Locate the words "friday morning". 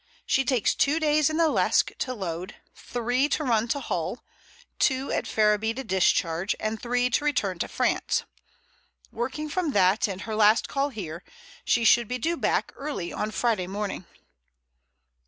13.29-14.05